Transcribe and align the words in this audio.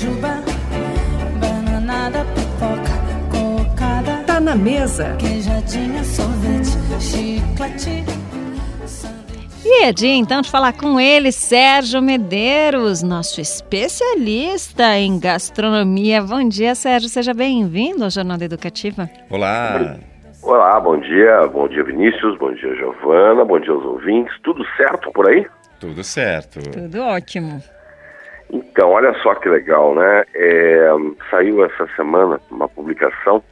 jujuba, 0.00 0.42
bananada, 1.38 2.24
pipoca, 2.34 2.94
cocada. 3.30 4.24
Tá 4.26 4.40
na 4.40 4.56
mesa. 4.56 5.14
Queijadinha, 5.18 6.02
sorvete, 6.02 6.70
chiclete. 6.98 8.04
E 9.62 9.84
é 9.84 9.92
dia 9.92 10.14
então 10.14 10.40
de 10.40 10.50
falar 10.50 10.72
com 10.72 10.98
ele, 10.98 11.30
Sérgio 11.30 12.00
Medeiros, 12.00 13.02
nosso 13.02 13.42
especialista 13.42 14.98
em 14.98 15.20
gastronomia. 15.20 16.22
Bom 16.22 16.48
dia, 16.48 16.74
Sérgio. 16.74 17.10
Seja 17.10 17.34
bem-vindo 17.34 18.02
ao 18.02 18.10
Jornada 18.10 18.42
Educativa. 18.42 19.08
Olá. 19.28 19.98
Olá, 20.42 20.80
bom 20.80 20.98
dia. 20.98 21.46
Bom 21.52 21.68
dia, 21.68 21.84
Vinícius. 21.84 22.38
Bom 22.38 22.54
dia, 22.54 22.74
Giovana. 22.74 23.44
Bom 23.44 23.60
dia 23.60 23.72
aos 23.72 23.84
ouvintes. 23.84 24.34
Tudo 24.42 24.64
certo 24.78 25.12
por 25.12 25.28
aí? 25.28 25.46
Tudo 25.78 26.02
certo. 26.02 26.58
Tudo 26.70 27.02
ótimo. 27.02 27.62
Então, 28.52 28.90
olha 28.90 29.14
só 29.22 29.34
que 29.34 29.48
legal, 29.48 29.94
né? 29.94 30.24
É, 30.34 30.88
saiu 31.30 31.64
essa 31.64 31.86
semana 31.94 32.40
uma 32.50 32.68
publicação 32.68 33.42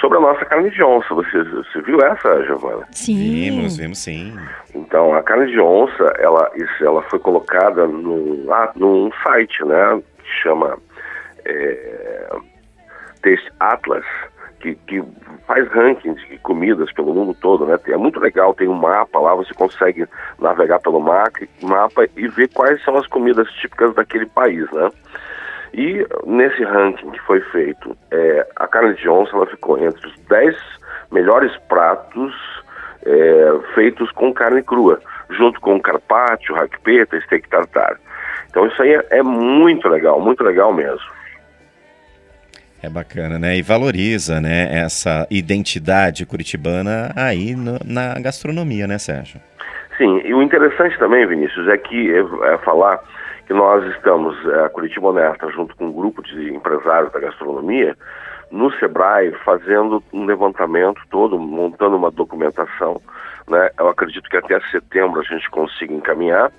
sobre 0.00 0.18
a 0.18 0.20
nossa 0.20 0.44
carne 0.44 0.70
de 0.70 0.82
onça. 0.82 1.12
Você, 1.14 1.42
você 1.42 1.80
viu 1.82 1.98
essa, 2.00 2.44
Giovana? 2.44 2.86
Sim. 2.92 3.16
Vimos, 3.16 3.76
vimos 3.76 3.98
sim. 3.98 4.36
Então, 4.74 5.14
a 5.14 5.22
carne 5.22 5.50
de 5.50 5.60
onça, 5.60 6.12
ela, 6.18 6.50
isso, 6.54 6.84
ela 6.84 7.02
foi 7.02 7.18
colocada 7.18 7.86
num, 7.86 8.46
ah, 8.52 8.70
num 8.76 9.10
site, 9.24 9.64
né? 9.64 10.00
Que 10.18 10.42
chama 10.42 10.78
é, 11.44 12.28
Taste 13.22 13.50
Atlas, 13.58 14.04
que, 14.60 14.74
que 14.86 15.02
faz 15.46 15.66
rankings 15.68 16.20
de 16.28 16.38
comidas 16.38 16.92
pelo 16.92 17.14
mundo 17.14 17.34
todo, 17.40 17.66
né? 17.66 17.78
É 17.86 17.96
muito 17.96 18.20
legal, 18.20 18.54
tem 18.54 18.68
um 18.68 18.74
mapa 18.74 19.18
lá, 19.18 19.34
você 19.34 19.54
consegue 19.54 20.06
navegar 20.38 20.80
pelo 20.80 21.00
mapa, 21.00 22.06
e 22.16 22.28
ver 22.28 22.48
quais 22.48 22.82
são 22.84 22.96
as 22.96 23.06
comidas 23.06 23.50
típicas 23.52 23.94
daquele 23.94 24.26
país, 24.26 24.70
né? 24.72 24.90
E 25.72 26.06
nesse 26.26 26.62
ranking 26.64 27.10
que 27.10 27.20
foi 27.20 27.40
feito, 27.40 27.96
é, 28.10 28.46
a 28.56 28.66
carne 28.66 28.94
de 28.94 29.08
onça 29.08 29.36
ela 29.36 29.46
ficou 29.46 29.78
entre 29.78 30.06
os 30.06 30.18
10 30.28 30.56
melhores 31.10 31.54
pratos 31.68 32.34
é, 33.04 33.74
feitos 33.74 34.10
com 34.12 34.32
carne 34.32 34.62
crua, 34.62 35.00
junto 35.30 35.60
com 35.60 35.80
carpaccio, 35.80 36.54
raquepeta, 36.54 37.20
steak 37.22 37.48
tartar. 37.48 37.98
Então 38.50 38.66
isso 38.66 38.82
aí 38.82 38.94
é, 38.94 39.06
é 39.10 39.22
muito 39.22 39.88
legal, 39.88 40.20
muito 40.20 40.42
legal 40.42 40.72
mesmo. 40.72 41.17
É 42.82 42.88
bacana, 42.88 43.38
né? 43.38 43.56
E 43.56 43.62
valoriza, 43.62 44.40
né, 44.40 44.68
essa 44.70 45.26
identidade 45.30 46.24
curitibana 46.24 47.12
aí 47.16 47.56
no, 47.56 47.78
na 47.84 48.14
gastronomia, 48.20 48.86
né, 48.86 48.98
Sérgio? 48.98 49.40
Sim, 49.96 50.20
e 50.24 50.32
o 50.32 50.40
interessante 50.40 50.96
também, 50.98 51.26
Vinícius, 51.26 51.66
é 51.66 51.76
que 51.76 52.12
é, 52.14 52.20
é 52.54 52.58
falar 52.58 53.00
que 53.48 53.52
nós 53.52 53.84
estamos, 53.96 54.36
é, 54.46 54.66
a 54.66 54.68
Curitiba 54.68 55.08
Honesta, 55.08 55.50
junto 55.50 55.74
com 55.74 55.86
um 55.86 55.92
grupo 55.92 56.22
de 56.22 56.54
empresários 56.54 57.10
da 57.12 57.18
gastronomia, 57.18 57.96
no 58.50 58.70
Sebrae, 58.78 59.32
fazendo 59.44 60.02
um 60.12 60.24
levantamento 60.24 61.00
todo, 61.10 61.38
montando 61.38 61.96
uma 61.96 62.10
documentação, 62.10 63.00
né? 63.48 63.70
Eu 63.78 63.88
acredito 63.88 64.28
que 64.28 64.36
até 64.36 64.60
setembro 64.70 65.20
a 65.20 65.24
gente 65.24 65.50
consiga 65.50 65.92
encaminhar, 65.92 66.52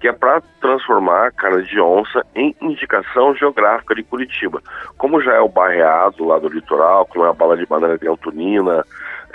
que 0.00 0.08
é 0.08 0.12
para 0.12 0.42
transformar 0.60 1.28
a 1.28 1.30
carne 1.30 1.64
de 1.64 1.80
onça 1.80 2.24
em 2.34 2.54
indicação 2.60 3.34
geográfica 3.34 3.94
de 3.94 4.02
Curitiba. 4.02 4.60
Como 4.98 5.20
já 5.22 5.34
é 5.34 5.40
o 5.40 5.48
barreado 5.48 6.24
lá 6.24 6.38
do 6.38 6.48
litoral, 6.48 7.06
como 7.06 7.24
é 7.24 7.28
a 7.30 7.32
bala 7.32 7.56
de 7.56 7.64
banana 7.66 7.96
de 7.96 8.06
Antonina, 8.08 8.84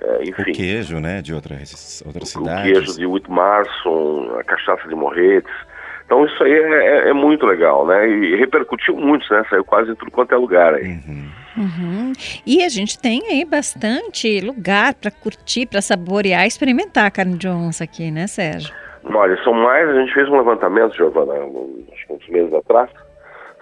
é, 0.01 0.23
enfim. 0.29 0.51
O 0.51 0.53
queijo, 0.53 0.99
né, 0.99 1.21
de 1.21 1.33
outras, 1.33 2.03
outras 2.05 2.35
O 2.35 2.39
cidades. 2.39 2.71
queijo 2.71 2.97
de 2.97 3.05
Whitmarson, 3.05 4.37
a 4.39 4.43
cachaça 4.43 4.87
de 4.87 4.95
Morretes. 4.95 5.51
Então 6.05 6.25
isso 6.25 6.43
aí 6.43 6.51
é, 6.51 6.85
é- 7.07 7.09
é 7.09 7.13
muito 7.13 7.45
legal, 7.45 7.85
né? 7.85 8.07
E 8.09 8.35
repercutiu 8.35 8.95
muito, 8.95 9.31
né? 9.31 9.43
Saiu 9.49 9.63
quase 9.63 9.91
em 9.91 9.95
tudo 9.95 10.09
quanto 10.11 10.33
é 10.33 10.37
lugar 10.37 10.73
aí. 10.73 10.87
Uhum. 10.87 11.29
Uhum. 11.57 12.13
E 12.45 12.63
a 12.63 12.69
gente 12.69 12.97
tem 12.97 13.21
aí 13.27 13.45
bastante 13.45 14.39
lugar 14.39 14.93
para 14.95 15.11
curtir, 15.11 15.65
para 15.67 15.81
saborear, 15.81 16.45
experimentar 16.47 17.05
a 17.05 17.11
carne 17.11 17.37
de 17.37 17.47
onça 17.47 17.83
aqui, 17.83 18.09
né, 18.11 18.25
Sérgio? 18.27 18.73
Olha, 19.13 19.43
são 19.43 19.53
mais, 19.53 19.89
a 19.89 19.93
gente 19.93 20.13
fez 20.13 20.29
um 20.29 20.37
levantamento, 20.37 20.95
Giovana, 20.95 21.33
acho 21.91 22.07
que 22.07 22.13
uns 22.13 22.29
meses 22.29 22.53
atrás, 22.53 22.89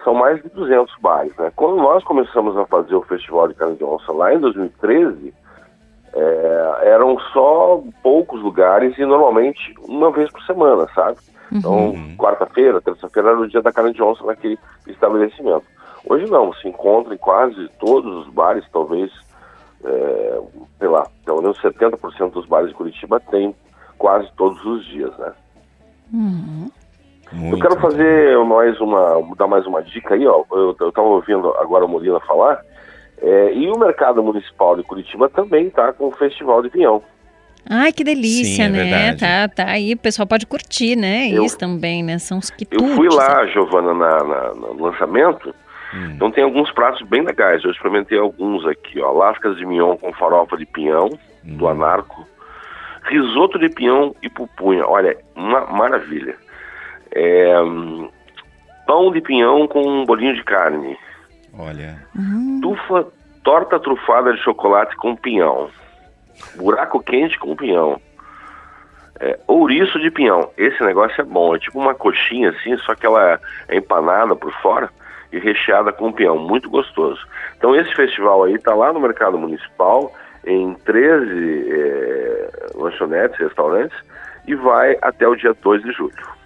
são 0.04 0.14
mais 0.14 0.42
de 0.42 0.48
200 0.50 0.94
bares, 1.00 1.34
né? 1.36 1.50
Quando 1.56 1.76
nós 1.76 2.04
começamos 2.04 2.56
a 2.56 2.66
fazer 2.66 2.94
o 2.94 3.02
Festival 3.02 3.48
de 3.48 3.54
Carne 3.54 3.76
de 3.76 3.84
Onça 3.84 4.12
lá 4.12 4.32
em 4.32 4.38
2013, 4.38 5.34
é, 6.14 6.78
eram 6.82 7.18
só 7.32 7.82
poucos 8.02 8.40
lugares 8.42 8.96
e 8.98 9.04
normalmente 9.04 9.74
uma 9.86 10.10
vez 10.10 10.30
por 10.30 10.42
semana, 10.42 10.86
sabe? 10.94 11.18
Então, 11.52 11.94
quarta-feira, 12.16 12.80
terça-feira 12.80 13.30
era 13.30 13.38
o 13.38 13.48
dia 13.48 13.62
da 13.62 13.72
carne 13.72 13.92
de 13.92 14.02
onça 14.02 14.24
naquele 14.24 14.58
estabelecimento. 14.86 15.64
Hoje 16.06 16.30
não, 16.30 16.52
se 16.54 16.68
encontra 16.68 17.14
em 17.14 17.18
quase 17.18 17.68
todos 17.80 18.26
os 18.26 18.32
bares, 18.32 18.64
talvez, 18.72 19.10
é, 19.84 20.40
sei 20.78 20.88
lá, 20.88 21.06
pelo 21.24 21.42
menos 21.42 21.60
70% 21.60 22.32
dos 22.32 22.46
bares 22.46 22.68
de 22.68 22.74
Curitiba 22.74 23.20
tem 23.30 23.54
quase 23.98 24.28
todos 24.36 24.64
os 24.64 24.84
dias, 24.86 25.16
né? 25.18 25.32
Uhum. 26.12 26.70
Eu 27.52 27.58
quero 27.58 27.78
fazer 27.78 28.38
mais 28.46 28.80
uma, 28.80 29.20
dar 29.36 29.46
mais 29.46 29.66
uma 29.66 29.82
dica 29.82 30.14
aí, 30.14 30.26
ó. 30.26 30.44
Eu, 30.50 30.74
eu 30.80 30.92
tava 30.92 31.08
ouvindo 31.08 31.52
agora 31.58 31.84
a 31.84 31.88
Molina 31.88 32.18
falar, 32.20 32.62
é, 33.20 33.52
e 33.52 33.68
o 33.68 33.78
mercado 33.78 34.22
municipal 34.22 34.76
de 34.76 34.82
Curitiba 34.82 35.28
também 35.28 35.68
tá 35.68 35.92
com 35.92 36.06
o 36.06 36.12
Festival 36.12 36.62
de 36.62 36.70
Pinhão. 36.70 37.02
Ai, 37.68 37.92
que 37.92 38.02
delícia, 38.02 38.64
Sim, 38.66 38.78
é 38.78 38.84
né? 38.84 39.14
Tá, 39.16 39.46
tá 39.48 39.70
aí, 39.70 39.92
o 39.92 39.98
pessoal 39.98 40.26
pode 40.26 40.46
curtir, 40.46 40.96
né? 40.96 41.28
Eu- 41.30 41.44
Isso 41.44 41.58
também, 41.58 42.02
né? 42.02 42.18
São 42.18 42.38
os 42.38 42.48
Eu 42.48 42.56
quitutes. 42.56 42.94
fui 42.94 43.08
lá, 43.10 43.44
Giovana, 43.46 43.92
na, 43.92 44.24
na- 44.24 44.54
no 44.54 44.82
lançamento, 44.84 45.54
Hum. 45.94 46.12
então 46.14 46.30
tem 46.30 46.44
alguns 46.44 46.70
pratos 46.72 47.02
bem 47.08 47.20
legais. 47.22 47.62
Eu 47.62 47.70
experimentei 47.70 48.18
alguns 48.18 48.64
aqui, 48.66 49.00
ó. 49.02 49.10
Lascas 49.12 49.56
de 49.58 49.66
mignon 49.66 49.96
com 49.98 50.10
farofa 50.14 50.56
de 50.56 50.64
pinhão, 50.64 51.10
do 51.44 51.66
Hum. 51.66 51.68
Anarco. 51.68 52.26
Risoto 53.08 53.58
de 53.58 53.68
pinhão 53.68 54.14
e 54.22 54.28
pupunha. 54.28 54.86
Olha, 54.86 55.16
uma 55.34 55.60
maravilha. 55.66 56.36
É, 57.10 57.54
pão 58.86 59.10
de 59.10 59.20
pinhão 59.20 59.66
com 59.66 59.80
um 59.80 60.04
bolinho 60.04 60.34
de 60.34 60.44
carne. 60.44 60.96
Olha, 61.58 62.06
Tufa, 62.62 63.06
torta 63.42 63.80
trufada 63.80 64.32
de 64.32 64.42
chocolate 64.42 64.94
com 64.96 65.16
pinhão. 65.16 65.70
Buraco 66.56 67.02
quente 67.02 67.38
com 67.38 67.56
pinhão. 67.56 68.00
É, 69.20 69.38
ouriço 69.46 69.98
de 69.98 70.10
pinhão. 70.10 70.50
Esse 70.56 70.82
negócio 70.84 71.20
é 71.20 71.24
bom. 71.24 71.56
É 71.56 71.58
tipo 71.58 71.78
uma 71.78 71.94
coxinha 71.94 72.50
assim, 72.50 72.76
só 72.78 72.94
que 72.94 73.06
ela 73.06 73.40
é 73.68 73.76
empanada 73.76 74.36
por 74.36 74.52
fora 74.60 74.90
e 75.32 75.38
recheada 75.38 75.92
com 75.92 76.12
pinhão. 76.12 76.38
Muito 76.38 76.70
gostoso. 76.70 77.20
Então 77.56 77.74
esse 77.74 77.92
festival 77.94 78.44
aí 78.44 78.58
tá 78.58 78.74
lá 78.74 78.92
no 78.92 79.00
Mercado 79.00 79.38
Municipal, 79.38 80.12
em 80.44 80.74
13 80.84 81.70
é, 81.70 82.50
lanchonetes, 82.74 83.38
restaurantes, 83.38 83.96
e 84.46 84.54
vai 84.54 84.96
até 85.02 85.26
o 85.26 85.34
dia 85.34 85.54
2 85.54 85.82
de 85.82 85.92
julho. 85.92 86.38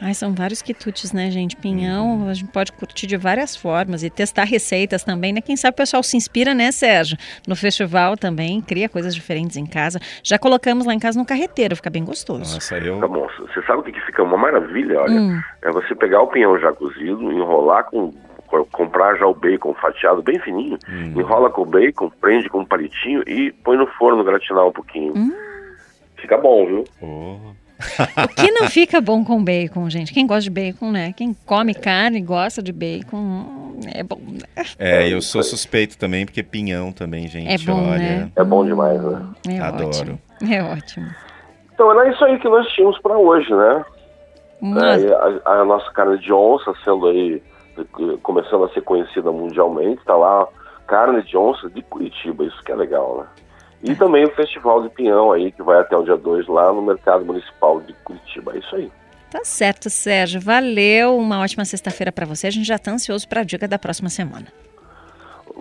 Ai, 0.00 0.12
são 0.12 0.34
vários 0.34 0.60
quitutes, 0.60 1.12
né, 1.12 1.30
gente? 1.30 1.56
Pinhão, 1.56 2.28
a 2.28 2.34
gente 2.34 2.50
pode 2.50 2.72
curtir 2.72 3.06
de 3.06 3.16
várias 3.16 3.56
formas 3.56 4.02
e 4.02 4.10
testar 4.10 4.44
receitas 4.44 5.04
também, 5.04 5.32
né? 5.32 5.40
Quem 5.40 5.56
sabe 5.56 5.72
o 5.72 5.76
pessoal 5.76 6.02
se 6.02 6.16
inspira, 6.16 6.52
né, 6.52 6.70
Sérgio? 6.72 7.16
No 7.46 7.54
festival 7.54 8.16
também, 8.16 8.60
cria 8.60 8.88
coisas 8.88 9.14
diferentes 9.14 9.56
em 9.56 9.64
casa. 9.64 10.00
Já 10.22 10.38
colocamos 10.38 10.84
lá 10.84 10.92
em 10.92 10.98
casa 10.98 11.18
no 11.18 11.24
carreteiro, 11.24 11.76
fica 11.76 11.90
bem 11.90 12.04
gostoso. 12.04 12.54
nossa, 12.54 12.76
eu... 12.78 13.00
Tá 13.00 13.08
bom, 13.08 13.26
você 13.38 13.62
sabe 13.62 13.80
o 13.80 13.82
que, 13.82 13.92
que 13.92 14.00
fica 14.02 14.22
uma 14.22 14.36
maravilha, 14.36 15.00
olha? 15.00 15.14
Hum. 15.14 15.40
É 15.62 15.70
você 15.70 15.94
pegar 15.94 16.20
o 16.20 16.26
pinhão 16.26 16.58
já 16.58 16.72
cozido, 16.72 17.32
enrolar 17.32 17.84
com. 17.84 18.12
Co- 18.54 18.68
comprar 18.72 19.16
já 19.16 19.26
o 19.26 19.34
bacon 19.34 19.74
fatiado 19.74 20.22
bem 20.22 20.38
fininho, 20.38 20.78
Hum. 20.88 21.12
enrola 21.20 21.50
com 21.50 21.62
o 21.62 21.66
bacon, 21.66 22.10
prende 22.20 22.48
com 22.48 22.60
um 22.60 22.64
palitinho 22.64 23.22
e 23.26 23.50
põe 23.64 23.76
no 23.76 23.86
forno 23.86 24.22
gratinar 24.24 24.66
um 24.66 24.72
pouquinho. 24.72 25.12
Hum. 25.16 25.32
Fica 26.16 26.38
bom, 26.38 26.64
viu? 26.66 26.84
Oh. 27.02 27.54
O 28.22 28.28
que 28.28 28.50
não 28.52 28.66
fica 28.70 29.00
bom 29.00 29.24
com 29.24 29.42
bacon, 29.44 29.90
gente? 29.90 30.12
Quem 30.14 30.26
gosta 30.26 30.42
de 30.42 30.50
bacon, 30.50 30.90
né? 30.90 31.12
Quem 31.12 31.34
come 31.44 31.74
carne 31.74 32.18
e 32.18 32.22
gosta 32.22 32.62
de 32.62 32.72
bacon, 32.72 33.76
é 33.92 34.02
bom. 34.02 34.18
né? 34.26 34.64
É, 34.78 35.12
eu 35.12 35.20
sou 35.20 35.42
suspeito 35.42 35.98
também, 35.98 36.24
porque 36.24 36.42
pinhão 36.42 36.92
também, 36.92 37.26
gente, 37.28 37.50
É 37.52 37.58
bom, 37.58 37.90
olha. 37.90 37.98
né? 37.98 38.30
É 38.36 38.44
bom 38.44 38.64
demais, 38.64 39.02
né? 39.02 39.22
É 39.48 39.58
Adoro. 39.60 39.88
ótimo. 39.88 40.18
É 40.50 40.62
ótimo. 40.62 41.06
Então 41.74 41.90
era 41.90 42.08
isso 42.10 42.24
aí 42.24 42.38
que 42.38 42.48
nós 42.48 42.66
tínhamos 42.68 42.98
para 43.00 43.18
hoje, 43.18 43.52
né? 43.52 43.84
Mas, 44.62 45.04
É, 45.04 45.12
a, 45.44 45.50
a 45.60 45.64
nossa 45.64 45.90
carne 45.90 46.16
de 46.18 46.32
onça 46.32 46.72
sendo 46.84 47.08
aí, 47.08 47.42
começando 48.22 48.64
a 48.64 48.68
ser 48.70 48.82
conhecida 48.82 49.30
mundialmente, 49.30 50.04
tá 50.04 50.16
lá, 50.16 50.46
carne 50.86 51.22
de 51.22 51.36
onça 51.36 51.68
de 51.70 51.82
Curitiba, 51.82 52.44
isso 52.44 52.62
que 52.64 52.72
é 52.72 52.76
legal, 52.76 53.18
né? 53.18 53.26
E 53.82 53.94
também 53.94 54.24
o 54.24 54.30
Festival 54.30 54.82
de 54.82 54.88
Pinhão 54.88 55.32
aí, 55.32 55.52
que 55.52 55.62
vai 55.62 55.78
até 55.78 55.94
o 55.94 56.02
dia 56.02 56.16
2 56.16 56.48
lá 56.48 56.72
no 56.72 56.80
Mercado 56.80 57.24
Municipal 57.24 57.80
de 57.82 57.92
Curitiba, 58.04 58.54
é 58.54 58.58
isso 58.58 58.76
aí. 58.76 58.90
tá 59.30 59.40
certo, 59.44 59.90
Sérgio. 59.90 60.40
Valeu. 60.40 61.18
Uma 61.18 61.42
ótima 61.42 61.66
sexta-feira 61.66 62.10
para 62.10 62.24
você. 62.24 62.46
A 62.46 62.50
gente 62.50 62.66
já 62.66 62.78
tá 62.78 62.92
ansioso 62.92 63.28
para 63.28 63.42
a 63.42 63.44
dica 63.44 63.68
da 63.68 63.78
próxima 63.78 64.08
semana. 64.08 64.46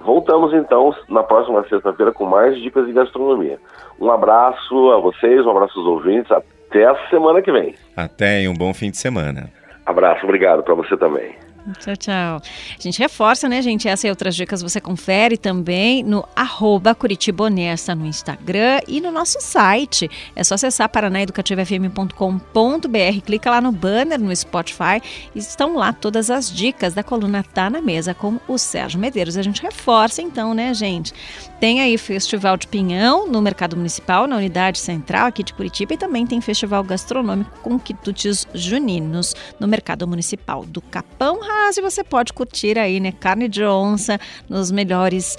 Voltamos 0.06 0.54
então 0.54 0.96
na 1.10 1.22
próxima 1.22 1.68
sexta-feira 1.68 2.12
com 2.12 2.26
mais 2.26 2.58
dicas 2.62 2.86
de 2.86 2.94
gastronomia. 2.94 3.60
Um 4.00 4.10
abraço 4.10 4.92
a 4.92 5.00
vocês, 5.00 5.46
um 5.46 5.52
abraço 5.52 5.80
aos 5.80 5.88
ouvintes, 5.88 6.32
até 6.32 6.86
a 6.86 7.10
semana 7.10 7.42
que 7.42 7.52
vem. 7.52 7.76
Até 7.96 8.42
e 8.42 8.48
um 8.48 8.54
bom 8.54 8.74
fim 8.74 8.90
de 8.90 8.98
semana. 8.98 9.50
Abraço, 9.86 10.24
obrigado 10.24 10.64
para 10.64 10.76
você 10.76 10.96
também. 10.98 11.36
Tchau, 11.80 11.96
tchau. 11.96 12.42
A 12.78 12.82
gente 12.82 13.00
reforça, 13.00 13.48
né, 13.48 13.62
gente? 13.62 13.88
Essa 13.88 14.08
e 14.08 14.10
outras 14.10 14.36
dicas 14.36 14.62
você 14.62 14.82
confere 14.82 15.38
também 15.38 16.04
no 16.04 16.28
arroba 16.36 16.94
Curitiba 16.94 17.46
Honesta 17.46 17.96
no 17.96 18.06
Instagram 18.06 18.82
e 18.86 19.00
no 19.00 19.12
nosso 19.12 19.40
site. 19.40 20.12
É 20.36 20.44
só 20.44 20.56
acessar 20.56 20.90
paranaeducativafm.com.br, 20.90 23.22
clica 23.26 23.50
lá 23.50 23.62
no 23.62 23.72
banner 23.72 24.20
no 24.20 24.36
Spotify 24.36 25.02
e 25.34 25.40
estão 25.40 25.78
lá 25.78 25.94
todas 25.94 26.30
as 26.30 26.52
dicas 26.52 26.94
da 26.94 27.02
coluna 27.02 27.44
Tá 27.44 27.70
na 27.70 27.82
Mesa 27.82 28.14
com 28.14 28.40
o 28.46 28.58
Sérgio 28.58 29.00
Medeiros. 29.00 29.38
A 29.38 29.42
gente 29.42 29.62
reforça 29.62 30.22
então, 30.22 30.54
né, 30.54 30.74
gente? 30.74 31.14
Tem 31.62 31.80
aí 31.80 31.98
Festival 31.98 32.58
de 32.58 32.68
Pinhão 32.68 33.26
no 33.28 33.42
Mercado 33.42 33.78
Municipal, 33.78 34.28
na 34.28 34.36
Unidade 34.36 34.80
Central 34.80 35.28
aqui 35.28 35.44
de 35.44 35.54
Curitiba 35.54 35.94
e 35.94 35.98
também 35.98 36.28
tem 36.28 36.42
Festival 36.42 36.84
Gastronômico 36.84 37.58
com 37.62 37.80
quitutes 37.80 38.46
juninos 38.54 39.34
no 39.60 39.68
Mercado 39.68 40.06
Municipal 40.06 40.66
do 40.66 40.82
Capão 40.82 41.40
E 41.76 41.82
você 41.82 42.04
pode 42.04 42.34
curtir 42.34 42.78
aí, 42.78 43.00
né, 43.00 43.12
carne 43.12 43.48
de 43.48 43.64
onça 43.64 44.20
nos 44.48 44.70
melhores 44.72 45.38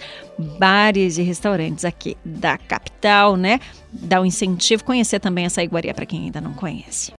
bares 0.58 1.16
e 1.16 1.22
restaurantes 1.22 1.84
aqui 1.84 2.16
da 2.24 2.58
capital, 2.58 3.36
né? 3.36 3.60
Dar 3.92 4.20
um 4.20 4.24
incentivo, 4.24 4.84
conhecer 4.84 5.20
também 5.20 5.44
essa 5.44 5.62
iguaria 5.62 5.94
para 5.94 6.04
quem 6.06 6.24
ainda 6.24 6.40
não 6.40 6.52
conhece. 6.54 7.12